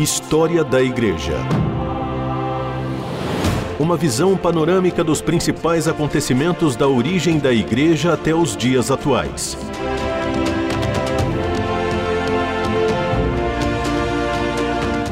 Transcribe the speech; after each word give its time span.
História 0.00 0.64
da 0.64 0.80
Igreja. 0.80 1.34
Uma 3.78 3.98
visão 3.98 4.34
panorâmica 4.34 5.04
dos 5.04 5.20
principais 5.20 5.86
acontecimentos 5.86 6.74
da 6.74 6.88
origem 6.88 7.38
da 7.38 7.52
Igreja 7.52 8.14
até 8.14 8.34
os 8.34 8.56
dias 8.56 8.90
atuais. 8.90 9.58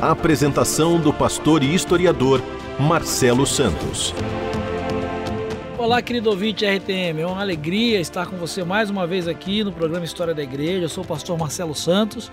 A 0.00 0.10
apresentação 0.10 0.98
do 0.98 1.12
pastor 1.12 1.62
e 1.62 1.74
historiador 1.74 2.40
Marcelo 2.80 3.46
Santos. 3.46 4.14
Olá, 5.76 6.00
querido 6.00 6.30
ouvinte 6.30 6.64
RTM. 6.64 7.20
É 7.20 7.26
uma 7.26 7.42
alegria 7.42 8.00
estar 8.00 8.24
com 8.24 8.38
você 8.38 8.64
mais 8.64 8.88
uma 8.88 9.06
vez 9.06 9.28
aqui 9.28 9.62
no 9.62 9.70
programa 9.70 10.06
História 10.06 10.32
da 10.32 10.42
Igreja. 10.42 10.86
Eu 10.86 10.88
sou 10.88 11.04
o 11.04 11.06
pastor 11.06 11.36
Marcelo 11.36 11.74
Santos 11.74 12.32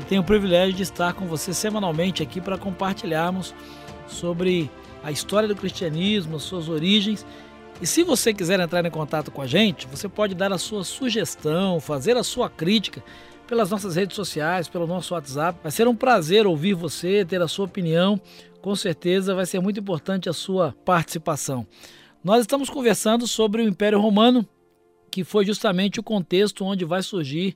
e 0.00 0.04
tenho 0.04 0.22
o 0.22 0.24
privilégio 0.24 0.74
de 0.74 0.82
estar 0.82 1.12
com 1.12 1.26
você 1.26 1.52
semanalmente 1.52 2.22
aqui 2.22 2.40
para 2.40 2.56
compartilharmos 2.56 3.54
sobre 4.08 4.70
a 5.02 5.12
história 5.12 5.46
do 5.46 5.54
cristianismo, 5.54 6.36
as 6.36 6.42
suas 6.42 6.70
origens. 6.70 7.26
E 7.82 7.86
se 7.86 8.02
você 8.02 8.32
quiser 8.32 8.58
entrar 8.60 8.84
em 8.84 8.90
contato 8.90 9.30
com 9.30 9.42
a 9.42 9.46
gente, 9.46 9.86
você 9.86 10.08
pode 10.08 10.34
dar 10.34 10.52
a 10.52 10.58
sua 10.58 10.84
sugestão, 10.84 11.80
fazer 11.80 12.16
a 12.16 12.22
sua 12.24 12.48
crítica 12.48 13.04
pelas 13.46 13.70
nossas 13.70 13.96
redes 13.96 14.16
sociais, 14.16 14.68
pelo 14.68 14.86
nosso 14.86 15.12
WhatsApp. 15.12 15.58
Vai 15.62 15.70
ser 15.70 15.86
um 15.86 15.94
prazer 15.94 16.46
ouvir 16.46 16.72
você, 16.72 17.22
ter 17.24 17.42
a 17.42 17.48
sua 17.48 17.66
opinião. 17.66 18.18
Com 18.62 18.74
certeza 18.74 19.34
vai 19.34 19.44
ser 19.44 19.60
muito 19.60 19.80
importante 19.80 20.30
a 20.30 20.32
sua 20.32 20.74
participação. 20.82 21.66
Nós 22.24 22.40
estamos 22.40 22.70
conversando 22.70 23.26
sobre 23.26 23.62
o 23.62 23.68
Império 23.68 24.00
Romano, 24.00 24.48
que 25.10 25.24
foi 25.24 25.44
justamente 25.44 26.00
o 26.00 26.02
contexto 26.02 26.64
onde 26.64 26.86
vai 26.86 27.02
surgir 27.02 27.54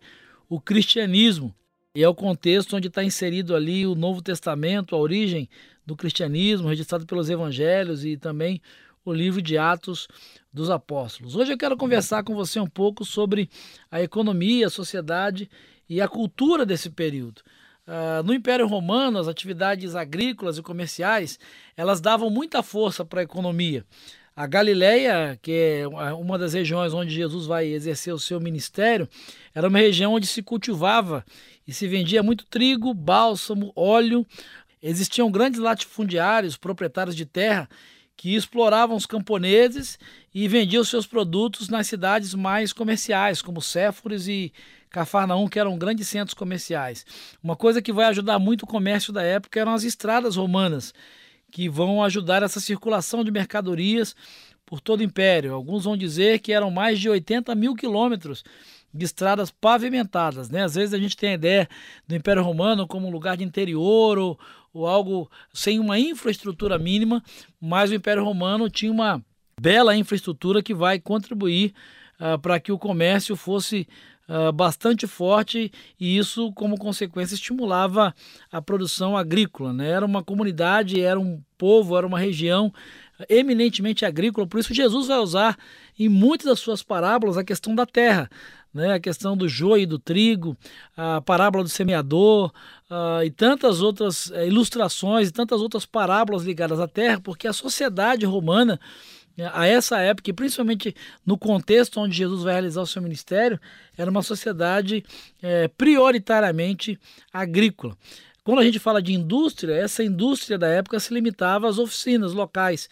o 0.49 0.61
cristianismo. 0.61 1.55
E 1.97 2.03
é 2.03 2.09
o 2.09 2.15
contexto 2.15 2.75
onde 2.75 2.89
está 2.89 3.05
inserido 3.05 3.55
ali 3.55 3.87
o 3.87 3.95
Novo 3.95 4.21
Testamento, 4.21 4.97
a 4.97 4.99
origem 4.99 5.49
do 5.87 5.95
cristianismo, 5.95 6.67
registrado 6.67 7.07
pelos 7.07 7.31
evangelhos 7.31 8.05
e 8.05 8.17
também 8.17 8.61
o 9.05 9.13
livro 9.13 9.41
de 9.41 9.57
Atos 9.57 10.09
dos 10.53 10.71
Apóstolos. 10.71 11.37
Hoje 11.37 11.53
eu 11.53 11.57
quero 11.57 11.77
conversar 11.77 12.25
com 12.25 12.35
você 12.35 12.59
um 12.59 12.67
pouco 12.67 13.05
sobre 13.05 13.49
a 13.93 14.03
economia, 14.03 14.67
a 14.67 14.71
sociedade 14.71 15.49
e 15.89 16.01
a 16.01 16.09
cultura 16.09 16.67
desse 16.67 16.91
período. 16.91 17.43
Uh, 17.87 18.25
no 18.25 18.35
Império 18.35 18.67
Romano, 18.67 19.17
as 19.17 19.29
atividades 19.29 19.95
agrícolas 19.95 20.59
e 20.59 20.63
comerciais 20.63 21.39
elas 21.77 22.01
davam 22.01 22.29
muita 22.29 22.61
força 22.61 23.05
para 23.05 23.21
a 23.21 23.25
economia. 23.25 23.87
A 24.37 24.49
Galileia, 24.49 25.39
que 25.41 25.53
é 25.53 25.87
uma 25.87 26.37
das 26.37 26.55
regiões 26.55 26.93
onde 26.93 27.15
Jesus 27.15 27.47
vai 27.47 27.69
exercer 27.69 28.13
o 28.13 28.19
seu 28.19 28.41
ministério, 28.41 29.09
era 29.55 29.69
uma 29.69 29.79
região 29.79 30.13
onde 30.15 30.27
se 30.27 30.43
cultivava 30.43 31.25
e 31.67 31.73
se 31.73 31.89
vendia 31.89 32.23
muito 32.23 32.45
trigo, 32.47 32.93
bálsamo, 32.93 33.73
óleo. 33.75 34.27
Existiam 34.83 35.31
grandes 35.31 35.61
latifundiários, 35.61 36.57
proprietários 36.57 37.17
de 37.17 37.25
terra, 37.25 37.69
que 38.17 38.35
exploravam 38.35 38.97
os 38.97 39.07
camponeses 39.07 39.99
e 40.35 40.47
vendiam 40.47 40.85
seus 40.85 41.07
produtos 41.07 41.69
nas 41.69 41.87
cidades 41.87 42.35
mais 42.35 42.73
comerciais, 42.73 43.43
como 43.43 43.61
Séforis 43.61 44.29
e 44.29 44.53
Cafarnaum, 44.91 45.49
que 45.49 45.59
eram 45.59 45.77
grandes 45.77 46.07
centros 46.09 46.35
comerciais. 46.35 47.05
Uma 47.43 47.57
coisa 47.57 47.83
que 47.83 47.93
vai 47.93 48.07
ajudar 48.07 48.39
muito 48.39 48.63
o 48.63 48.67
comércio 48.67 49.13
da 49.13 49.23
época 49.23 49.59
eram 49.59 49.73
as 49.73 49.83
estradas 49.83 50.37
romanas 50.37 50.95
que 51.51 51.69
vão 51.69 52.03
ajudar 52.03 52.43
essa 52.43 52.61
circulação 52.61 53.23
de 53.25 53.31
mercadorias 53.31 54.15
por 54.67 54.81
todo 54.81 55.01
o 55.01 55.05
império. 55.05 55.55
Alguns 55.55 55.85
vão 55.85 55.97
dizer 55.97 56.41
que 56.41 56.53
eram 56.53 56.71
mais 56.71 56.99
de 56.99 57.09
80 57.09 57.55
mil 57.55 57.75
quilômetros 57.75 58.45
de 58.95 59.05
estradas 59.05 59.51
pavimentadas. 59.51 60.49
Né? 60.49 60.63
Às 60.63 60.77
vezes 60.77 60.95
a 60.95 60.99
gente 60.99 61.17
tem 61.17 61.31
a 61.31 61.35
ideia 61.35 61.69
do 62.07 62.15
Império 62.15 62.43
Romano 62.43 62.87
como 62.87 63.09
um 63.09 63.11
lugar 63.11 63.37
de 63.37 63.43
interior 63.45 64.17
ou, 64.17 64.39
ou 64.73 64.87
algo 64.87 65.29
sem 65.53 65.81
uma 65.81 65.99
infraestrutura 65.99 66.79
mínima, 66.79 67.23
mas 67.61 67.91
o 67.91 67.95
Império 67.95 68.25
Romano 68.25 68.71
tinha 68.71 68.93
uma 68.93 69.23
bela 69.61 69.97
infraestrutura 69.97 70.63
que 70.63 70.73
vai 70.73 71.01
contribuir 71.01 71.75
uh, 72.21 72.39
para 72.39 72.61
que 72.61 72.71
o 72.71 72.79
comércio 72.79 73.35
fosse 73.35 73.89
uh, 74.29 74.53
bastante 74.53 75.07
forte 75.07 75.73
e 75.99 76.17
isso, 76.17 76.53
como 76.53 76.79
consequência, 76.79 77.35
estimulava 77.35 78.15
a 78.51 78.63
produção 78.63 79.17
agrícola. 79.17 79.73
Né? 79.73 79.91
Era 79.91 80.07
uma 80.07 80.23
comunidade, 80.23 81.01
era 81.01 81.19
um 81.19 81.43
povo, 81.59 81.97
era 81.97 82.07
uma 82.07 82.19
região 82.19 82.73
eminentemente 83.29 84.05
agrícola, 84.05 84.47
por 84.47 84.59
isso 84.59 84.75
Jesus 84.75 85.07
vai 85.07 85.19
usar 85.19 85.57
em 85.97 86.09
muitas 86.09 86.47
das 86.47 86.59
suas 86.59 86.83
parábolas 86.83 87.39
a 87.39 87.45
questão 87.45 87.75
da 87.75 87.87
terra. 87.87 88.29
Né, 88.75 88.95
a 88.95 88.99
questão 88.99 89.37
do 89.37 89.49
joio 89.49 89.85
e 89.85 89.87
do 89.87 90.01
trigo, 90.01 90.57
a 90.97 91.21
parábola 91.21 91.63
do 91.63 91.71
semeador 91.71 92.53
uh, 92.91 93.23
e 93.25 93.31
tantas 93.31 93.81
outras 93.81 94.27
uh, 94.27 94.43
ilustrações 94.45 95.29
e 95.29 95.33
tantas 95.33 95.61
outras 95.61 95.87
parábolas 95.87 96.43
ligadas 96.43 96.81
à 96.81 96.89
terra, 96.89 97.21
porque 97.21 97.47
a 97.47 97.53
sociedade 97.53 98.27
romana 98.27 98.81
a 99.53 99.67
essa 99.67 99.99
época, 100.01 100.31
e 100.31 100.33
principalmente 100.33 100.95
no 101.27 101.37
contexto 101.37 102.01
onde 102.01 102.17
Jesus 102.17 102.43
vai 102.43 102.55
realizar 102.55 102.83
o 102.83 102.87
seu 102.87 103.03
ministério, 103.03 103.61
era 103.97 104.11
uma 104.11 104.23
sociedade 104.23 105.05
é, 105.43 105.69
prioritariamente 105.69 106.99
agrícola. 107.33 107.97
Quando 108.45 108.61
a 108.61 108.65
gente 108.65 108.79
fala 108.79 109.03
de 109.03 109.13
indústria, 109.13 109.75
essa 109.75 110.05
indústria 110.05 110.59
da 110.59 110.69
época 110.69 111.01
se 111.01 111.13
limitava 111.13 111.69
às 111.69 111.79
oficinas 111.79 112.33
locais 112.33 112.89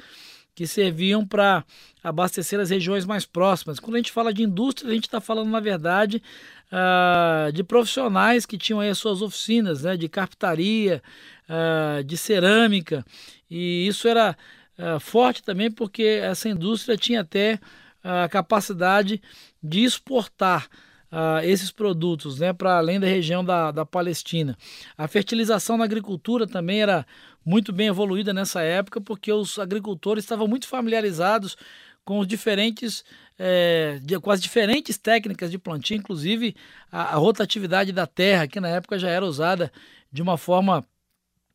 que 0.55 0.67
serviam 0.67 1.27
para 1.27 1.65
abastecer 2.03 2.61
as 2.61 2.71
regiões 2.71 3.05
mais 3.05 3.25
próximas. 3.25 3.81
Quando 3.81 3.95
a 3.95 3.99
gente 3.99 4.13
fala 4.13 4.33
de 4.33 4.43
indústria, 4.43 4.91
a 4.91 4.95
gente 4.95 5.05
está 5.05 5.21
falando, 5.21 5.51
na 5.51 5.61
verdade, 5.61 6.23
uh, 6.71 7.53
de 7.53 7.65
profissionais 7.65 8.45
que 8.45 8.59
tinham 8.59 8.81
aí 8.81 8.91
as 8.91 8.99
suas 8.99 9.23
oficinas, 9.23 9.83
né, 9.83 9.97
de 9.97 10.09
carpintaria, 10.09 11.03
uh, 11.49 12.05
de 12.05 12.17
cerâmica, 12.17 13.05
e 13.51 13.87
isso 13.87 14.07
era 14.09 14.37
uh, 14.79 15.01
forte 15.01 15.43
também 15.43 15.71
porque 15.71 16.21
essa 16.23 16.49
indústria 16.49 16.97
tinha 16.97 17.21
até 17.21 17.59
a 18.05 18.29
capacidade 18.29 19.23
de 19.63 19.85
exportar 19.85 20.69
uh, 21.13 21.45
esses 21.45 21.71
produtos 21.71 22.41
né, 22.41 22.53
para 22.53 22.79
além 22.79 22.99
da 22.99 23.07
região 23.07 23.45
da, 23.45 23.71
da 23.71 23.85
Palestina. 23.85 24.57
A 24.97 25.07
fertilização 25.07 25.77
na 25.77 25.85
agricultura 25.85 26.47
também 26.47 26.83
era 26.83 27.07
muito 27.45 27.73
bem 27.73 27.89
evoluída 27.89 28.33
nessa 28.33 28.63
época, 28.63 29.01
porque 29.01 29.33
os 29.33 29.59
agricultores 29.59 30.25
estavam 30.25 30.47
muito 30.47 30.67
familiarizados 30.69 31.57
com 32.05 32.19
os 32.19 32.27
diferentes 32.27 33.05
é, 33.39 34.01
com 34.23 34.31
as 34.31 34.41
diferentes 34.41 34.99
técnicas 34.99 35.51
de 35.51 35.59
plantio, 35.59 35.97
inclusive 35.97 36.55
a, 36.91 37.15
a, 37.15 37.17
rotatividade 37.17 37.91
da 37.91 38.07
terra, 38.07 38.47
que 38.47 38.61
na 38.61 38.69
época 38.69 38.99
já 38.99 39.09
era 39.09 39.25
usada 39.25 39.73
de 40.13 40.23
uma 40.23 40.37
forma 40.37 40.87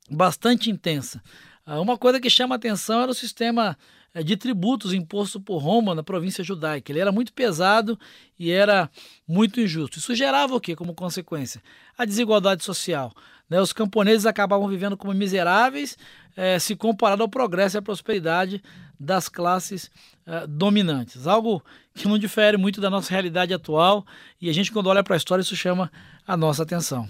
bastante 0.10 0.70
intensa. 0.70 1.22
Ah, 1.66 1.80
uma 1.80 1.98
coisa 1.98 2.20
que 2.20 2.30
chama 2.30 2.56
atenção 2.56 3.02
era 3.02 3.12
o 3.12 3.16
sistema 3.16 3.78
de 4.24 4.38
tributos 4.38 4.94
imposto 4.94 5.40
por 5.40 5.58
Roma 5.58 5.94
na 5.94 6.04
província 6.04 6.44
judaica. 6.44 6.92
Ele 6.92 7.00
era 7.00 7.12
muito 7.12 7.34
pesado 7.34 8.00
e 8.40 8.52
era 8.52 8.90
muito 9.28 9.60
injusto. 9.60 10.00
Isso 10.00 10.16
gerava 10.16 10.56
o 10.56 10.60
que 10.60 10.76
como 10.76 10.94
consequência? 10.94 11.62
A 11.98 12.06
desigualdade 12.06 12.64
social. 12.64 13.14
Né? 13.50 13.62
Os 13.62 13.74
camponeses 13.74 14.26
acabavam 14.26 14.68
vivendo 14.68 14.98
como 14.98 15.14
miseráveis 15.14 15.98
eh, 16.36 16.60
se 16.60 16.76
comparado 16.76 17.24
ao 17.24 17.30
progresso 17.30 17.78
e 17.78 17.80
à 17.80 17.82
prosperidade 17.82 18.62
das 19.00 19.30
classes 19.30 19.92
eh, 20.26 20.46
dominantes. 20.48 21.28
Algo 21.28 21.64
que 21.94 22.08
não 22.08 22.18
difere 22.18 22.58
muito 22.58 22.82
da 22.82 22.90
nossa 22.90 23.12
realidade 23.12 23.54
atual 23.54 24.06
e 24.42 24.50
a 24.50 24.54
gente, 24.54 24.72
quando 24.72 24.88
olha 24.88 25.04
para 25.04 25.16
a 25.16 25.18
história, 25.18 25.42
isso 25.42 25.56
chama 25.56 25.92
a 26.26 26.36
nossa 26.36 26.64
atenção. 26.64 27.08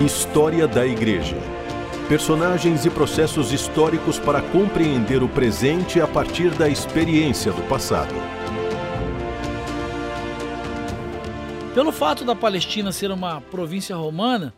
História 0.00 0.68
da 0.68 0.86
Igreja 0.86 1.55
personagens 2.08 2.86
e 2.86 2.90
processos 2.90 3.52
históricos 3.52 4.16
para 4.16 4.40
compreender 4.40 5.24
o 5.24 5.28
presente 5.28 6.00
a 6.00 6.06
partir 6.06 6.50
da 6.50 6.68
experiência 6.68 7.52
do 7.52 7.62
passado. 7.62 8.14
Pelo 11.74 11.90
fato 11.90 12.24
da 12.24 12.36
Palestina 12.36 12.92
ser 12.92 13.10
uma 13.10 13.40
província 13.40 13.96
romana, 13.96 14.54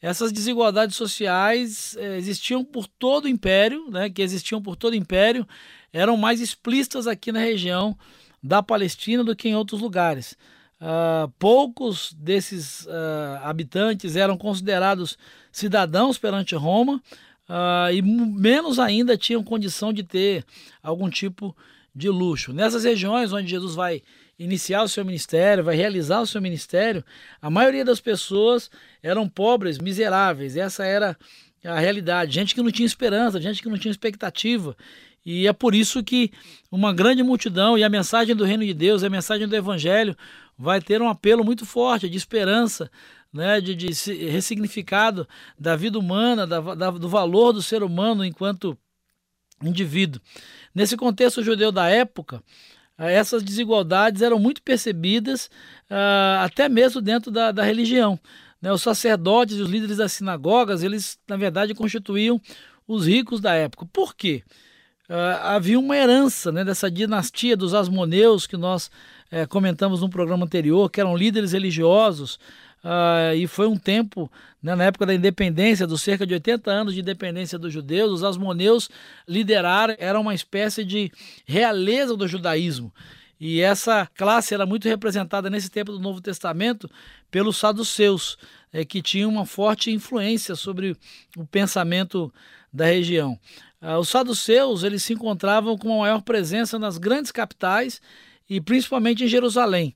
essas 0.00 0.30
desigualdades 0.30 0.94
sociais 0.94 1.96
eh, 1.98 2.16
existiam 2.18 2.64
por 2.64 2.86
todo 2.86 3.24
o 3.24 3.28
império, 3.28 3.90
né, 3.90 4.08
que 4.08 4.22
existiam 4.22 4.62
por 4.62 4.76
todo 4.76 4.92
o 4.92 4.96
império, 4.96 5.46
eram 5.92 6.16
mais 6.16 6.40
explícitas 6.40 7.08
aqui 7.08 7.32
na 7.32 7.40
região 7.40 7.98
da 8.40 8.62
Palestina 8.62 9.24
do 9.24 9.34
que 9.34 9.48
em 9.48 9.56
outros 9.56 9.80
lugares. 9.80 10.36
Uh, 10.82 11.30
poucos 11.38 12.12
desses 12.14 12.86
uh, 12.86 13.38
habitantes 13.44 14.16
eram 14.16 14.36
considerados 14.36 15.16
cidadãos 15.52 16.18
perante 16.18 16.56
Roma 16.56 17.00
uh, 17.48 17.92
e 17.92 18.02
menos 18.02 18.80
ainda 18.80 19.16
tinham 19.16 19.44
condição 19.44 19.92
de 19.92 20.02
ter 20.02 20.44
algum 20.82 21.08
tipo 21.08 21.56
de 21.94 22.08
luxo. 22.08 22.52
Nessas 22.52 22.82
regiões 22.82 23.32
onde 23.32 23.48
Jesus 23.48 23.76
vai 23.76 24.02
iniciar 24.36 24.82
o 24.82 24.88
seu 24.88 25.04
ministério, 25.04 25.62
vai 25.62 25.76
realizar 25.76 26.20
o 26.20 26.26
seu 26.26 26.42
ministério, 26.42 27.04
a 27.40 27.48
maioria 27.48 27.84
das 27.84 28.00
pessoas 28.00 28.68
eram 29.00 29.28
pobres, 29.28 29.78
miseráveis. 29.78 30.56
Essa 30.56 30.84
era 30.84 31.16
a 31.64 31.78
realidade. 31.78 32.34
Gente 32.34 32.56
que 32.56 32.62
não 32.62 32.72
tinha 32.72 32.86
esperança, 32.86 33.40
gente 33.40 33.62
que 33.62 33.68
não 33.68 33.78
tinha 33.78 33.92
expectativa. 33.92 34.76
E 35.24 35.46
é 35.46 35.52
por 35.52 35.74
isso 35.74 36.02
que 36.02 36.32
uma 36.70 36.92
grande 36.92 37.22
multidão 37.22 37.78
e 37.78 37.84
a 37.84 37.88
mensagem 37.88 38.34
do 38.34 38.44
reino 38.44 38.64
de 38.64 38.74
Deus, 38.74 39.04
a 39.04 39.10
mensagem 39.10 39.46
do 39.46 39.54
evangelho 39.54 40.16
vai 40.62 40.80
ter 40.80 41.02
um 41.02 41.08
apelo 41.08 41.44
muito 41.44 41.66
forte 41.66 42.08
de 42.08 42.16
esperança, 42.16 42.88
né, 43.32 43.60
de, 43.60 43.74
de 43.74 43.88
ressignificado 44.28 45.26
da 45.58 45.74
vida 45.74 45.98
humana, 45.98 46.46
da, 46.46 46.60
da, 46.60 46.90
do 46.92 47.08
valor 47.08 47.52
do 47.52 47.60
ser 47.60 47.82
humano 47.82 48.24
enquanto 48.24 48.78
indivíduo. 49.60 50.20
Nesse 50.72 50.96
contexto 50.96 51.42
judeu 51.42 51.72
da 51.72 51.88
época, 51.88 52.40
eh, 52.96 53.12
essas 53.12 53.42
desigualdades 53.42 54.22
eram 54.22 54.38
muito 54.38 54.62
percebidas 54.62 55.46
uh, 55.90 56.44
até 56.44 56.68
mesmo 56.68 57.00
dentro 57.00 57.32
da, 57.32 57.50
da 57.50 57.64
religião. 57.64 58.18
Né? 58.60 58.72
Os 58.72 58.82
sacerdotes 58.82 59.56
e 59.56 59.62
os 59.62 59.68
líderes 59.68 59.96
das 59.96 60.12
sinagogas, 60.12 60.84
eles 60.84 61.18
na 61.26 61.36
verdade 61.36 61.74
constituíam 61.74 62.40
os 62.86 63.08
ricos 63.08 63.40
da 63.40 63.52
época. 63.52 63.84
Por 63.92 64.14
quê? 64.14 64.44
Uh, 65.08 65.38
havia 65.42 65.78
uma 65.78 65.96
herança 65.96 66.52
né, 66.52 66.64
dessa 66.64 66.88
dinastia 66.88 67.56
dos 67.56 67.74
Asmoneus 67.74 68.46
que 68.46 68.56
nós 68.56 68.88
uh, 69.32 69.48
comentamos 69.48 70.00
no 70.00 70.10
programa 70.10 70.44
anterior, 70.44 70.90
que 70.90 71.00
eram 71.00 71.16
líderes 71.16 71.52
religiosos 71.52 72.38
Uh, 72.82 73.36
e 73.36 73.46
foi 73.46 73.68
um 73.68 73.76
tempo, 73.76 74.30
né, 74.60 74.74
na 74.74 74.84
época 74.84 75.06
da 75.06 75.14
independência, 75.14 75.86
dos 75.86 76.02
cerca 76.02 76.26
de 76.26 76.34
80 76.34 76.68
anos 76.68 76.94
de 76.94 77.00
independência 77.00 77.56
dos 77.56 77.72
judeus, 77.72 78.10
os 78.10 78.24
asmoneus 78.24 78.90
lideraram, 79.26 79.94
era 79.98 80.18
uma 80.18 80.34
espécie 80.34 80.84
de 80.84 81.12
realeza 81.46 82.16
do 82.16 82.26
judaísmo. 82.26 82.92
E 83.38 83.60
essa 83.60 84.06
classe 84.16 84.52
era 84.52 84.66
muito 84.66 84.88
representada 84.88 85.48
nesse 85.48 85.70
tempo 85.70 85.92
do 85.92 86.00
Novo 86.00 86.20
Testamento 86.20 86.90
pelos 87.30 87.56
saduceus, 87.56 88.36
é, 88.72 88.84
que 88.84 89.00
tinham 89.00 89.30
uma 89.30 89.46
forte 89.46 89.92
influência 89.92 90.56
sobre 90.56 90.96
o 91.36 91.46
pensamento 91.46 92.32
da 92.72 92.86
região. 92.86 93.38
Uh, 93.80 93.98
os 93.98 94.08
saduceus 94.08 94.82
eles 94.82 95.04
se 95.04 95.12
encontravam 95.12 95.78
com 95.78 95.88
uma 95.88 96.00
maior 96.00 96.20
presença 96.20 96.80
nas 96.80 96.98
grandes 96.98 97.30
capitais 97.30 98.00
e 98.48 98.60
principalmente 98.60 99.24
em 99.24 99.28
Jerusalém. 99.28 99.94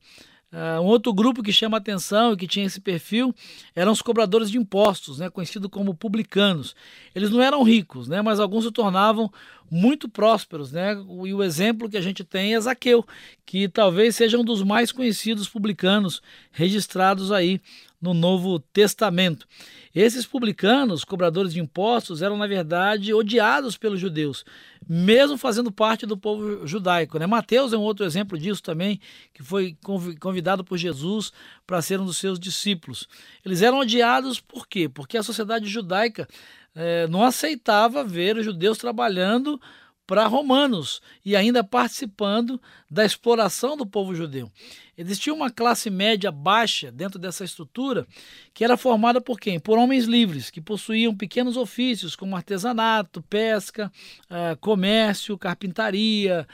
Uh, 0.52 0.80
um 0.80 0.84
outro 0.84 1.12
grupo 1.12 1.42
que 1.42 1.52
chama 1.52 1.76
atenção 1.76 2.32
e 2.32 2.36
que 2.36 2.46
tinha 2.46 2.64
esse 2.64 2.80
perfil 2.80 3.34
eram 3.74 3.90
os 3.90 4.00
cobradores 4.00 4.48
de 4.48 4.56
impostos, 4.56 5.18
né, 5.18 5.28
conhecidos 5.28 5.68
como 5.68 5.92
publicanos. 5.92 6.74
Eles 7.14 7.30
não 7.30 7.42
eram 7.42 7.64
ricos, 7.64 8.06
né, 8.06 8.22
mas 8.22 8.38
alguns 8.38 8.64
se 8.64 8.70
tornavam 8.70 9.30
muito 9.68 10.08
prósperos. 10.08 10.70
Né, 10.70 10.94
e 11.24 11.34
o 11.34 11.42
exemplo 11.42 11.90
que 11.90 11.96
a 11.96 12.00
gente 12.00 12.22
tem 12.22 12.54
é 12.54 12.60
Zaqueu, 12.60 13.04
que 13.44 13.68
talvez 13.68 14.14
seja 14.14 14.38
um 14.38 14.44
dos 14.44 14.62
mais 14.62 14.92
conhecidos 14.92 15.48
publicanos 15.48 16.22
registrados 16.52 17.32
aí 17.32 17.60
no 18.00 18.14
Novo 18.14 18.60
Testamento. 18.72 19.48
Esses 19.96 20.26
publicanos, 20.26 21.04
cobradores 21.04 21.54
de 21.54 21.60
impostos, 21.60 22.20
eram 22.20 22.36
na 22.36 22.46
verdade 22.46 23.14
odiados 23.14 23.78
pelos 23.78 23.98
judeus, 23.98 24.44
mesmo 24.86 25.38
fazendo 25.38 25.72
parte 25.72 26.04
do 26.04 26.18
povo 26.18 26.66
judaico. 26.66 27.18
Né? 27.18 27.26
Mateus 27.26 27.72
é 27.72 27.78
um 27.78 27.80
outro 27.80 28.04
exemplo 28.04 28.38
disso 28.38 28.62
também, 28.62 29.00
que 29.32 29.42
foi 29.42 29.74
convidado 30.20 30.62
por 30.62 30.76
Jesus 30.76 31.32
para 31.66 31.80
ser 31.80 31.98
um 31.98 32.04
dos 32.04 32.18
seus 32.18 32.38
discípulos. 32.38 33.08
Eles 33.42 33.62
eram 33.62 33.78
odiados 33.78 34.38
por 34.38 34.68
quê? 34.68 34.86
Porque 34.86 35.16
a 35.16 35.22
sociedade 35.22 35.66
judaica 35.66 36.28
eh, 36.74 37.06
não 37.08 37.22
aceitava 37.22 38.04
ver 38.04 38.36
os 38.36 38.44
judeus 38.44 38.76
trabalhando 38.76 39.58
para 40.06 40.26
romanos 40.26 41.02
e 41.24 41.34
ainda 41.34 41.64
participando 41.64 42.60
da 42.90 43.04
exploração 43.04 43.76
do 43.76 43.84
povo 43.84 44.14
judeu. 44.14 44.50
Existia 44.96 45.34
uma 45.34 45.50
classe 45.50 45.90
média 45.90 46.30
baixa 46.30 46.90
dentro 46.90 47.18
dessa 47.18 47.44
estrutura 47.44 48.06
que 48.54 48.64
era 48.64 48.76
formada 48.76 49.20
por 49.20 49.38
quem? 49.38 49.58
Por 49.58 49.76
homens 49.76 50.04
livres, 50.04 50.48
que 50.48 50.60
possuíam 50.60 51.14
pequenos 51.14 51.56
ofícios 51.56 52.14
como 52.16 52.36
artesanato, 52.36 53.20
pesca, 53.22 53.92
uh, 54.30 54.56
comércio, 54.58 55.36
carpintaria, 55.36 56.46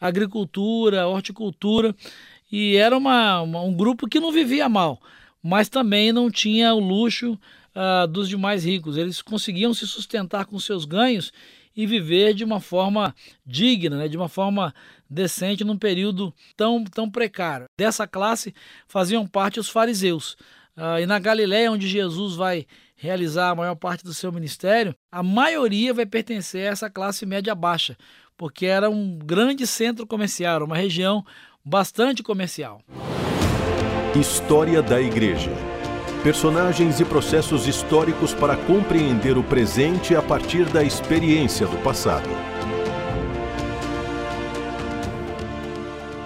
agricultura, 0.00 1.06
horticultura. 1.06 1.94
E 2.50 2.76
era 2.76 2.96
uma, 2.96 3.42
uma, 3.42 3.60
um 3.60 3.74
grupo 3.74 4.08
que 4.08 4.18
não 4.18 4.32
vivia 4.32 4.68
mal, 4.68 5.00
mas 5.42 5.68
também 5.68 6.12
não 6.12 6.30
tinha 6.30 6.72
o 6.72 6.80
luxo 6.80 7.38
uh, 7.74 8.06
dos 8.06 8.28
demais 8.28 8.64
ricos. 8.64 8.96
Eles 8.96 9.20
conseguiam 9.20 9.74
se 9.74 9.86
sustentar 9.86 10.46
com 10.46 10.58
seus 10.58 10.84
ganhos 10.84 11.32
e 11.76 11.86
viver 11.86 12.34
de 12.34 12.44
uma 12.44 12.60
forma 12.60 13.14
digna, 13.46 13.98
né, 13.98 14.08
de 14.08 14.16
uma 14.16 14.28
forma 14.28 14.74
decente 15.08 15.64
num 15.64 15.78
período 15.78 16.34
tão, 16.56 16.84
tão 16.84 17.10
precário. 17.10 17.66
Dessa 17.78 18.06
classe 18.06 18.54
faziam 18.86 19.26
parte 19.26 19.60
os 19.60 19.68
fariseus. 19.68 20.36
Uh, 20.76 21.00
e 21.00 21.06
na 21.06 21.18
Galiléia, 21.18 21.70
onde 21.70 21.88
Jesus 21.88 22.36
vai 22.36 22.66
realizar 22.96 23.50
a 23.50 23.54
maior 23.54 23.74
parte 23.74 24.04
do 24.04 24.14
seu 24.14 24.30
ministério, 24.30 24.94
a 25.10 25.22
maioria 25.22 25.94
vai 25.94 26.06
pertencer 26.06 26.68
a 26.68 26.72
essa 26.72 26.90
classe 26.90 27.24
média 27.24 27.54
baixa, 27.54 27.96
porque 28.36 28.66
era 28.66 28.90
um 28.90 29.18
grande 29.18 29.66
centro 29.66 30.06
comercial, 30.06 30.64
uma 30.64 30.76
região 30.76 31.24
bastante 31.64 32.22
comercial. 32.22 32.82
História 34.14 34.82
da 34.82 35.00
Igreja 35.00 35.69
personagens 36.22 37.00
e 37.00 37.04
processos 37.04 37.66
históricos 37.66 38.34
para 38.34 38.54
compreender 38.54 39.38
o 39.38 39.42
presente 39.42 40.14
a 40.14 40.20
partir 40.20 40.66
da 40.66 40.84
experiência 40.84 41.66
do 41.66 41.78
passado. 41.78 42.28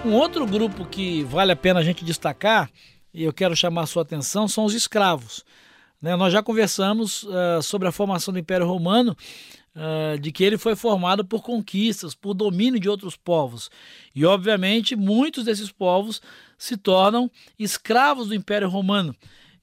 Um 0.03 0.13
outro 0.13 0.45
grupo 0.45 0.85
que 0.85 1.23
vale 1.23 1.53
a 1.53 1.55
pena 1.55 1.79
a 1.79 1.83
gente 1.83 2.03
destacar, 2.03 2.69
e 3.13 3.23
eu 3.23 3.31
quero 3.31 3.55
chamar 3.55 3.83
a 3.83 3.87
sua 3.87 4.01
atenção, 4.01 4.49
são 4.49 4.65
os 4.65 4.73
escravos. 4.73 5.45
Né? 6.01 6.13
Nós 6.17 6.33
já 6.33 6.43
conversamos 6.43 7.23
uh, 7.23 7.61
sobre 7.63 7.87
a 7.87 7.91
formação 7.91 8.33
do 8.33 8.39
Império 8.39 8.67
Romano, 8.67 9.15
uh, 9.75 10.19
de 10.19 10.29
que 10.29 10.43
ele 10.43 10.57
foi 10.57 10.75
formado 10.75 11.23
por 11.23 11.41
conquistas, 11.41 12.13
por 12.13 12.33
domínio 12.33 12.81
de 12.81 12.89
outros 12.89 13.15
povos. 13.15 13.71
E, 14.13 14.25
obviamente, 14.25 14.93
muitos 14.93 15.45
desses 15.45 15.71
povos 15.71 16.21
se 16.57 16.75
tornam 16.75 17.31
escravos 17.57 18.27
do 18.27 18.35
Império 18.35 18.67
Romano. 18.67 19.15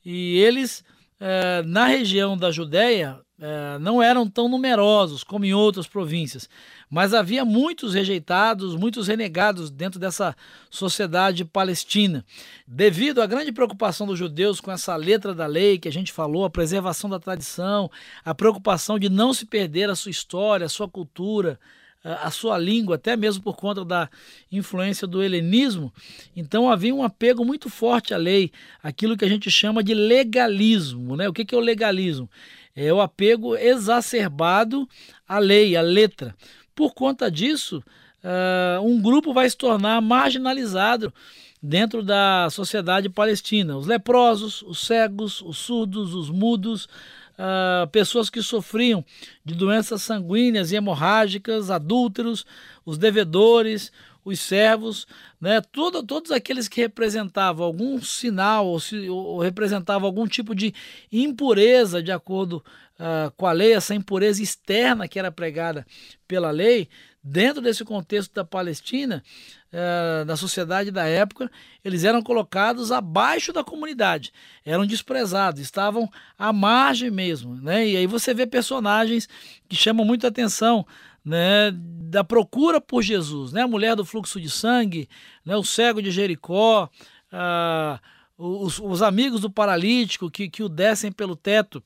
E 0.05 0.39
eles, 0.39 0.85
é, 1.21 1.63
na 1.63 1.87
região 1.87 2.37
da 2.37 2.51
Judéia, 2.51 3.21
é, 3.45 3.77
não 3.81 4.01
eram 4.01 4.29
tão 4.29 4.49
numerosos 4.49 5.25
como 5.25 5.45
em 5.45 5.53
outras 5.53 5.89
províncias, 5.89 6.49
mas 6.89 7.13
havia 7.13 7.45
muitos 7.45 7.93
rejeitados, 7.93 8.77
muitos 8.77 9.09
renegados 9.09 9.69
dentro 9.69 9.99
dessa 9.99 10.37
sociedade 10.71 11.45
palestina. 11.45 12.25
Devido 12.69 13.21
à 13.21 13.27
grande 13.27 13.51
preocupação 13.51 14.07
dos 14.07 14.17
judeus 14.17 14.61
com 14.61 14.71
essa 14.71 14.95
letra 14.95 15.35
da 15.35 15.47
lei 15.47 15.77
que 15.77 15.89
a 15.89 15.93
gente 15.93 16.13
falou, 16.13 16.45
a 16.45 16.51
preservação 16.51 17.11
da 17.11 17.19
tradição, 17.19 17.91
a 18.25 18.33
preocupação 18.33 18.97
de 18.97 19.09
não 19.09 19.35
se 19.35 19.45
perder 19.45 19.91
a 19.91 19.97
sua 19.97 20.13
história, 20.13 20.67
a 20.67 20.69
sua 20.69 20.89
cultura, 20.89 21.59
a 22.05 22.31
sua 22.31 22.59
língua, 22.59 22.97
até 22.97 23.17
mesmo 23.17 23.43
por 23.43 23.57
conta 23.57 23.85
da 23.85 24.11
influência 24.51 25.07
do 25.07 25.23
helenismo. 25.23 25.93
Então 26.35 26.71
havia 26.71 26.95
um 26.95 27.03
apego 27.03 27.45
muito 27.45 27.71
forte 27.71 28.13
à 28.13 28.17
lei, 28.17 28.51
aquilo 28.83 29.17
que 29.17 29.25
a 29.25 29.29
gente 29.29 29.51
chama 29.51 29.83
de 29.83 29.95
legalismo. 29.95 31.17
Né? 31.17 31.29
O 31.29 31.33
que 31.33 31.55
é 31.55 31.59
o 31.59 31.61
legalismo? 31.61 32.29
É 32.75 32.93
o 32.93 33.01
apego 33.01 33.55
exacerbado 33.55 34.89
à 35.29 35.39
lei, 35.39 35.77
à 35.77 35.83
letra. 35.83 36.35
Por 36.75 36.95
conta 36.95 37.31
disso, 37.31 37.83
uh, 38.25 38.83
um 38.83 39.01
grupo 39.01 39.33
vai 39.33 39.49
se 39.49 39.57
tornar 39.57 40.01
marginalizado 40.01 41.13
dentro 41.63 42.03
da 42.03 42.49
sociedade 42.51 43.09
palestina. 43.09 43.77
Os 43.77 43.87
leprosos, 43.87 44.63
os 44.63 44.81
cegos, 44.81 45.41
os 45.43 45.59
surdos, 45.59 46.15
os 46.15 46.29
mudos, 46.29 46.89
uh, 47.43 47.87
pessoas 47.89 48.31
que 48.31 48.41
sofriam 48.41 49.05
de 49.45 49.55
doenças 49.55 50.03
sanguíneas 50.03 50.71
e 50.71 50.77
hemorrágicas, 50.77 51.71
adúlteros, 51.71 52.47
os 52.87 52.97
devedores, 52.97 53.93
os 54.25 54.41
servos, 54.41 55.07
né, 55.41 55.61
Tudo, 55.61 56.03
todos 56.03 56.31
aqueles 56.31 56.69
que 56.69 56.81
representavam 56.81 57.67
algum 57.67 58.01
sinal 58.01 58.67
ou, 58.67 58.79
se, 58.79 59.09
ou 59.09 59.41
representavam 59.41 60.07
algum 60.07 60.27
tipo 60.27 60.55
de 60.55 60.75
impureza 61.11 62.03
de 62.03 62.13
acordo 62.13 62.65
uh, 62.99 63.31
com 63.37 63.47
a 63.47 63.53
lei, 63.53 63.75
essa 63.75 63.95
impureza 63.95 64.43
externa 64.43 65.09
que 65.09 65.19
era 65.19 65.33
pregada 65.33 65.87
pela 66.29 66.51
lei, 66.51 66.89
dentro 67.23 67.61
desse 67.61 67.85
contexto 67.85 68.33
da 68.35 68.45
Palestina, 68.45 69.23
uh, 69.73 70.25
da 70.25 70.37
sociedade 70.37 70.91
da 70.91 71.05
época, 71.05 71.51
eles 71.85 72.05
eram 72.05 72.23
colocados 72.23 72.91
abaixo 72.91 73.53
da 73.53 73.63
comunidade, 73.63 74.33
eram 74.65 74.87
desprezados, 74.87 75.61
estavam 75.61 76.11
à 76.39 76.53
margem 76.53 77.11
mesmo. 77.11 77.57
Né? 77.57 77.89
E 77.89 77.97
aí 77.97 78.07
você 78.07 78.35
vê 78.35 78.47
personagens 78.47 79.29
que 79.69 79.77
chamam 79.77 80.05
muita 80.05 80.29
atenção 80.29 80.87
né, 81.25 81.71
da 81.75 82.25
procura 82.25 82.81
por 82.81 83.03
Jesus, 83.03 83.53
né, 83.53 83.63
a 83.63 83.69
mulher 83.69 83.95
do 83.95 84.05
fluxo 84.05 84.41
de 84.41 84.51
sangue, 84.51 85.09
né, 85.45 85.57
o 85.57 85.65
cego 85.65 86.03
de 86.03 86.11
Jericó, 86.11 86.89
ah, 87.31 88.01
os, 88.37 88.79
os, 88.79 89.03
amigos 89.03 89.41
do 89.41 89.51
paralítico 89.51 90.31
que, 90.31 90.49
que 90.49 90.63
o 90.63 90.69
descem 90.69 91.13
pelo 91.13 91.37
teto 91.37 91.83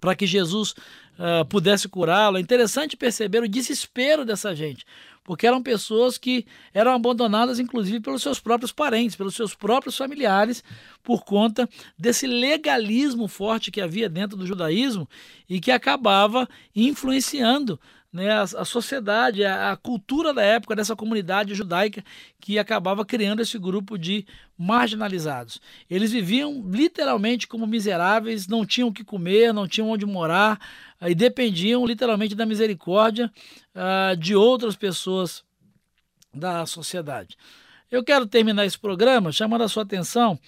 para 0.00 0.14
que 0.14 0.26
Jesus 0.26 0.74
uh, 1.18 1.44
pudesse 1.48 1.88
curá-lo. 1.88 2.36
É 2.36 2.40
interessante 2.40 2.96
perceber 2.96 3.42
o 3.42 3.48
desespero 3.48 4.24
dessa 4.24 4.54
gente, 4.54 4.84
porque 5.24 5.46
eram 5.46 5.62
pessoas 5.62 6.18
que 6.18 6.46
eram 6.72 6.92
abandonadas, 6.92 7.58
inclusive, 7.58 8.00
pelos 8.00 8.22
seus 8.22 8.38
próprios 8.38 8.72
parentes, 8.72 9.16
pelos 9.16 9.34
seus 9.34 9.54
próprios 9.54 9.96
familiares, 9.96 10.62
por 11.02 11.24
conta 11.24 11.68
desse 11.98 12.26
legalismo 12.26 13.26
forte 13.26 13.70
que 13.70 13.80
havia 13.80 14.08
dentro 14.08 14.36
do 14.36 14.46
judaísmo 14.46 15.08
e 15.48 15.60
que 15.60 15.70
acabava 15.70 16.48
influenciando 16.74 17.80
né, 18.12 18.30
a, 18.30 18.42
a 18.42 18.64
sociedade, 18.64 19.44
a, 19.44 19.72
a, 19.72 19.76
cultura 19.76 20.32
da 20.32 20.42
época 20.42 20.74
dessa 20.74 20.96
comunidade 20.96 21.54
judaica 21.54 22.04
que 22.40 22.58
acabava 22.58 23.04
criando 23.04 23.42
esse 23.42 23.58
grupo 23.58 23.98
de 23.98 24.26
marginalizados. 24.56 25.60
Eles 25.88 26.12
viviam 26.12 26.64
literalmente 26.68 27.46
como 27.46 27.66
miseráveis, 27.66 28.46
não 28.46 28.64
tinham 28.64 28.88
o 28.88 28.92
que 28.92 29.04
comer, 29.04 29.52
não 29.52 29.68
tinham 29.68 29.90
onde 29.90 30.06
morar 30.06 30.58
e 31.02 31.14
dependiam 31.14 31.84
literalmente 31.84 32.34
da 32.34 32.46
misericórdia 32.46 33.30
uh, 33.74 34.16
de 34.16 34.34
outras 34.34 34.76
pessoas 34.76 35.44
da 36.32 36.64
sociedade. 36.66 37.36
Eu 37.90 38.02
quero 38.02 38.26
terminar 38.26 38.66
esse 38.66 38.78
programa 38.78 39.30
chamando 39.30 39.62
a 39.62 39.68
sua 39.68 39.82
atenção 39.82 40.38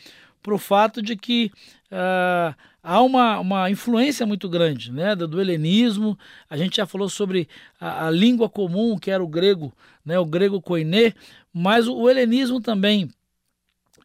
para 0.43 0.55
o 0.55 0.59
fato 0.59 1.03
de 1.03 1.17
que 1.17 1.50
uh, 1.93 2.55
há 2.88 3.02
uma, 3.02 3.38
uma 3.38 3.71
influência 3.71 4.25
muito 4.25 4.49
grande 4.49 4.90
né, 4.90 5.14
do, 5.14 5.28
do 5.28 5.40
helenismo. 5.42 6.18
A 6.49 6.57
gente 6.57 6.78
já 6.78 6.87
falou 6.87 7.07
sobre 7.11 7.47
a, 7.78 8.07
a, 8.07 8.11
língua 8.11 8.49
comum, 8.49 8.99
que 8.99 9.11
era 9.11 9.23
o 9.23 9.28
grego, 9.28 9.75
né, 10.02 10.18
o 10.18 10.25
grego 10.25 10.62
koiné, 10.62 11.12
mas 11.52 11.87
o, 11.87 11.95
o 11.95 12.09
helenismo 12.09 12.62
também 12.62 13.11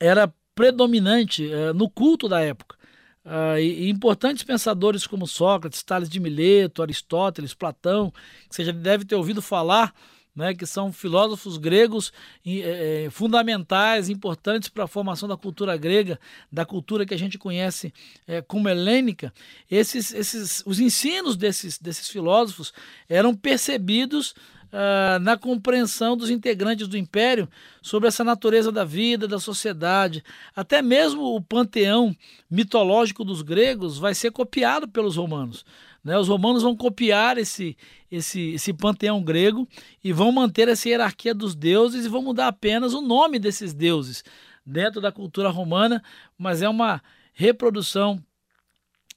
era 0.01 0.31
predominante 0.53 1.45
uh, 1.45 1.73
no 1.73 1.89
culto 1.89 2.27
da 2.27 2.41
época. 2.41 2.75
Uh, 3.23 3.57
e, 3.57 3.85
e, 3.85 3.89
importantes 3.89 4.43
pensadores 4.43 5.07
como 5.07 5.25
Sócrates, 5.25 5.81
Tales 5.81 6.09
de 6.09 6.19
Mileto, 6.19 6.81
Aristóteles, 6.81 7.53
Platão, 7.53 8.11
que 8.49 8.53
você 8.53 8.65
já 8.65 8.73
deve 8.73 9.05
ter 9.05 9.15
ouvido 9.15 9.41
falar 9.41 9.93
né, 10.35 10.53
que 10.53 10.65
são 10.65 10.91
filósofos 10.91 11.57
gregos 11.57 12.11
é, 12.45 13.07
fundamentais, 13.11 14.09
importantes 14.09 14.69
para 14.69 14.85
a 14.85 14.87
formação 14.87 15.27
da 15.29 15.37
cultura 15.37 15.77
grega, 15.77 16.19
da 16.51 16.65
cultura 16.65 17.05
que 17.05 17.13
a 17.13 17.19
gente 17.19 17.37
conhece 17.37 17.93
é, 18.27 18.41
como 18.41 18.67
helênica, 18.67 19.33
esses, 19.69 20.13
esses, 20.13 20.63
os 20.65 20.79
ensinos 20.79 21.37
desses, 21.37 21.77
desses 21.77 22.09
filósofos 22.09 22.73
eram 23.07 23.35
percebidos 23.35 24.33
Uh, 24.73 25.19
na 25.19 25.37
compreensão 25.37 26.17
dos 26.17 26.31
integrantes 26.31 26.87
do 26.87 26.97
império 26.97 27.47
sobre 27.79 28.07
essa 28.07 28.23
natureza 28.23 28.71
da 28.71 28.83
vida, 28.83 29.27
da 29.27 29.39
sociedade. 29.39 30.23
Até 30.55 30.81
mesmo 30.81 31.35
o 31.35 31.39
panteão 31.39 32.15
mitológico 32.49 33.23
dos 33.23 33.43
gregos 33.43 33.99
vai 33.99 34.15
ser 34.15 34.31
copiado 34.31 34.87
pelos 34.87 35.15
romanos. 35.15 35.63
Né? 36.03 36.17
Os 36.17 36.27
romanos 36.27 36.63
vão 36.63 36.75
copiar 36.75 37.37
esse, 37.37 37.77
esse, 38.11 38.53
esse 38.53 38.73
panteão 38.73 39.21
grego 39.21 39.67
e 40.03 40.11
vão 40.11 40.31
manter 40.31 40.67
essa 40.67 40.89
hierarquia 40.89 41.35
dos 41.35 41.53
deuses 41.53 42.03
e 42.03 42.09
vão 42.09 42.23
mudar 42.23 42.47
apenas 42.47 42.95
o 42.95 43.01
nome 43.01 43.37
desses 43.37 43.75
deuses 43.75 44.23
dentro 44.65 44.99
da 44.99 45.11
cultura 45.11 45.49
romana, 45.49 46.01
mas 46.35 46.63
é 46.63 46.69
uma 46.69 46.99
reprodução 47.33 48.19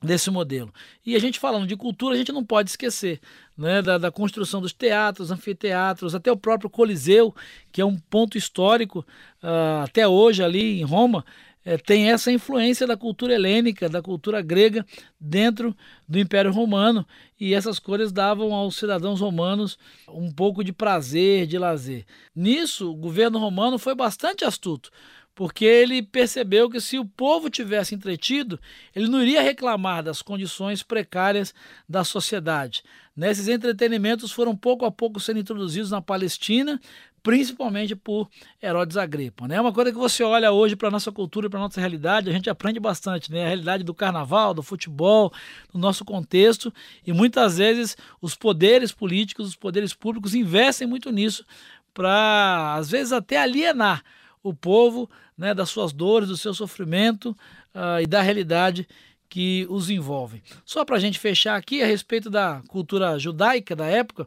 desse 0.02 0.30
modelo. 0.30 0.72
E 1.04 1.16
a 1.16 1.18
gente 1.18 1.38
falando 1.38 1.66
de 1.66 1.76
cultura, 1.76 2.14
a 2.14 2.18
gente 2.18 2.32
não 2.32 2.44
pode 2.44 2.70
esquecer 2.70 3.20
né, 3.56 3.80
da, 3.82 3.98
da, 3.98 4.10
construção 4.10 4.60
dos 4.60 4.72
teatros, 4.72 5.30
anfiteatros, 5.30 6.14
até 6.14 6.30
o 6.30 6.36
próprio 6.36 6.70
Coliseu, 6.70 7.34
que 7.72 7.80
é 7.80 7.84
um 7.84 7.96
ponto 7.96 8.36
histórico 8.36 9.00
uh, 9.42 9.82
até 9.84 10.06
hoje 10.06 10.42
ali 10.42 10.80
em 10.80 10.84
Roma, 10.84 11.24
é, 11.66 11.76
tem 11.76 12.12
essa 12.12 12.30
influência 12.30 12.86
da 12.86 12.96
cultura 12.96 13.34
helênica, 13.34 13.88
da 13.88 14.00
cultura 14.00 14.40
grega 14.40 14.86
dentro 15.18 15.76
do 16.08 16.16
Império 16.16 16.52
Romano 16.52 17.04
e 17.40 17.54
essas 17.54 17.80
cores 17.80 18.12
davam 18.12 18.54
aos 18.54 18.76
cidadãos 18.76 19.20
romanos 19.20 19.76
um 20.08 20.30
pouco 20.30 20.62
de 20.62 20.72
prazer, 20.72 21.44
de 21.44 21.58
lazer. 21.58 22.06
Nisso, 22.32 22.92
o 22.92 22.94
governo 22.94 23.40
romano 23.40 23.80
foi 23.80 23.96
bastante 23.96 24.44
astuto, 24.44 24.92
porque 25.36 25.66
ele 25.66 26.02
percebeu 26.02 26.70
que 26.70 26.80
se 26.80 26.98
o 26.98 27.04
povo 27.04 27.50
tivesse 27.50 27.94
entretido, 27.94 28.58
ele 28.94 29.06
não 29.06 29.20
iria 29.20 29.42
reclamar 29.42 30.02
das 30.02 30.22
condições 30.22 30.82
precárias 30.82 31.54
da 31.86 32.02
sociedade. 32.02 32.82
Nesses 33.14 33.46
entretenimentos 33.46 34.32
foram 34.32 34.56
pouco 34.56 34.86
a 34.86 34.90
pouco 34.90 35.20
sendo 35.20 35.38
introduzidos 35.38 35.90
na 35.90 36.00
Palestina, 36.00 36.80
principalmente 37.22 37.94
por 37.94 38.30
Herodes 38.62 38.96
Agripa. 38.96 39.46
Né? 39.46 39.56
É 39.56 39.60
uma 39.60 39.74
coisa 39.74 39.92
que 39.92 39.98
você 39.98 40.24
olha 40.24 40.52
hoje 40.52 40.74
para 40.74 40.88
a 40.88 40.90
nossa 40.90 41.12
cultura 41.12 41.50
para 41.50 41.58
a 41.58 41.64
nossa 41.64 41.80
realidade, 41.80 42.30
a 42.30 42.32
gente 42.32 42.48
aprende 42.48 42.80
bastante, 42.80 43.30
né? 43.30 43.44
a 43.44 43.48
realidade 43.48 43.84
do 43.84 43.92
carnaval, 43.92 44.54
do 44.54 44.62
futebol, 44.62 45.30
do 45.70 45.78
nosso 45.78 46.02
contexto, 46.02 46.72
e 47.06 47.12
muitas 47.12 47.58
vezes 47.58 47.94
os 48.22 48.34
poderes 48.34 48.90
políticos, 48.90 49.48
os 49.48 49.56
poderes 49.56 49.92
públicos 49.92 50.34
investem 50.34 50.88
muito 50.88 51.12
nisso 51.12 51.44
para, 51.92 52.76
às 52.76 52.90
vezes, 52.90 53.12
até 53.12 53.36
alienar 53.36 54.02
o 54.48 54.54
povo 54.54 55.10
né, 55.36 55.52
das 55.52 55.68
suas 55.68 55.92
dores, 55.92 56.28
do 56.28 56.36
seu 56.36 56.54
sofrimento 56.54 57.36
uh, 57.74 58.00
e 58.00 58.06
da 58.06 58.22
realidade 58.22 58.86
que 59.28 59.66
os 59.68 59.90
envolve. 59.90 60.42
Só 60.64 60.84
para 60.84 60.96
a 60.96 61.00
gente 61.00 61.18
fechar 61.18 61.56
aqui 61.56 61.82
a 61.82 61.86
respeito 61.86 62.30
da 62.30 62.62
cultura 62.68 63.18
judaica 63.18 63.74
da 63.74 63.86
época, 63.86 64.26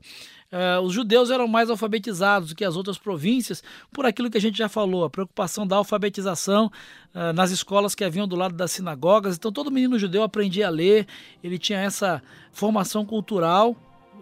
Uh, 0.52 0.82
os 0.82 0.94
judeus 0.94 1.30
eram 1.30 1.48
mais 1.48 1.70
alfabetizados 1.70 2.50
do 2.50 2.56
que 2.56 2.66
as 2.66 2.76
outras 2.76 2.98
províncias, 2.98 3.64
por 3.94 4.04
aquilo 4.08 4.32
que 4.32 4.38
a 4.40 4.42
gente 4.42 4.58
já 4.58 4.68
falou, 4.68 5.04
a 5.04 5.10
preocupação 5.10 5.68
da 5.68 5.76
alfabetização 5.76 6.72
uh, 7.14 7.32
nas 7.34 7.52
escolas 7.52 7.94
que 7.94 8.04
haviam 8.04 8.28
do 8.28 8.36
lado 8.36 8.56
das 8.56 8.72
sinagogas. 8.72 9.36
Então, 9.36 9.52
todo 9.52 9.70
menino 9.70 10.00
judeu 10.00 10.24
aprendia 10.24 10.66
a 10.66 10.72
ler, 10.72 11.06
ele 11.44 11.60
tinha 11.60 11.78
essa 11.78 12.24
formação 12.52 13.06
cultural 13.06 13.76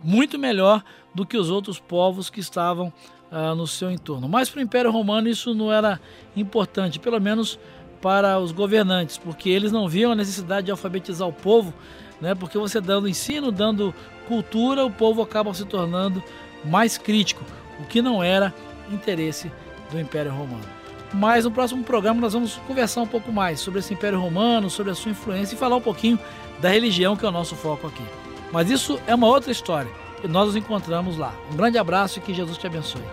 muito 0.04 0.38
melhor 0.38 0.84
do 1.16 1.26
que 1.26 1.38
os 1.38 1.50
outros 1.50 1.80
povos 1.80 2.30
que 2.30 2.42
estavam 2.42 2.92
uh, 3.32 3.56
no 3.56 3.68
seu 3.68 3.92
entorno. 3.92 4.28
Mas 4.28 4.50
para 4.50 4.60
o 4.60 4.64
Império 4.64 4.92
Romano 4.92 5.28
isso 5.28 5.54
não 5.54 5.72
era 5.72 6.00
importante, 6.36 7.00
pelo 7.00 7.20
menos 7.20 7.60
para 8.02 8.40
os 8.40 8.52
governantes, 8.52 9.18
porque 9.18 9.50
eles 9.50 9.72
não 9.72 9.88
viam 9.88 10.12
a 10.12 10.16
necessidade 10.16 10.66
de 10.66 10.72
alfabetizar 10.72 11.28
o 11.28 11.34
povo, 11.34 11.74
né? 12.22 12.36
porque 12.36 12.58
você 12.58 12.80
dando 12.80 13.08
ensino, 13.08 13.52
dando 13.52 13.94
cultura, 14.28 14.86
o 14.86 14.92
povo 14.92 15.22
acaba 15.22 15.54
se 15.54 15.66
tornando 15.66 16.24
mais 16.64 16.98
crítico, 16.98 17.44
o 17.80 17.86
que 17.86 18.02
não 18.02 18.22
era 18.24 18.54
interesse 18.92 19.52
do 19.92 20.00
Império 20.00 20.32
Romano. 20.32 20.78
Mas 21.14 21.46
no 21.46 21.52
próximo 21.52 21.84
programa 21.84 22.20
nós 22.20 22.34
vamos 22.34 22.58
conversar 22.68 23.02
um 23.02 23.08
pouco 23.08 23.32
mais 23.32 23.60
sobre 23.60 23.80
esse 23.80 23.94
Império 23.94 24.20
Romano, 24.20 24.70
sobre 24.70 24.92
a 24.92 24.96
sua 24.96 25.12
influência 25.12 25.56
e 25.56 25.58
falar 25.58 25.78
um 25.78 25.82
pouquinho 25.82 26.20
da 26.60 26.70
religião 26.70 27.16
que 27.16 27.26
é 27.26 27.30
o 27.30 27.32
nosso 27.32 27.56
foco 27.56 27.88
aqui. 27.88 28.04
Mas 28.52 28.70
isso 28.70 29.00
é 29.08 29.16
uma 29.16 29.28
outra 29.28 29.52
história 29.52 29.90
nós 30.28 30.48
nos 30.48 30.56
encontramos 30.56 31.18
lá. 31.18 31.34
Um 31.52 31.56
grande 31.56 31.78
abraço 31.78 32.20
e 32.20 32.22
que 32.22 32.34
Jesus 32.34 32.58
te 32.58 32.68
abençoe. 32.68 33.04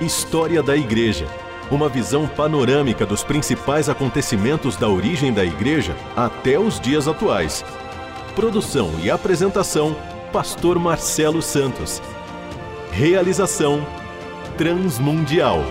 História 0.00 0.62
da 0.62 0.76
Igreja. 0.76 1.26
Uma 1.70 1.88
visão 1.88 2.26
panorâmica 2.26 3.06
dos 3.06 3.24
principais 3.24 3.88
acontecimentos 3.88 4.76
da 4.76 4.88
origem 4.88 5.32
da 5.32 5.44
Igreja 5.44 5.96
até 6.14 6.58
os 6.58 6.78
dias 6.78 7.08
atuais 7.08 7.64
Produção 8.34 8.90
e 9.00 9.10
apresentação: 9.10 9.96
Pastor 10.32 10.76
Marcelo 10.78 11.40
Santos. 11.40 12.02
Realização: 12.90 13.86
Transmundial. 14.58 15.62